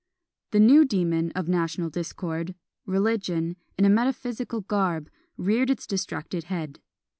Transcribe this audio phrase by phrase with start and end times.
[0.51, 2.55] A new demon of national discord,
[2.87, 6.79] Religion, in a metaphysical garb, reared its distracted head.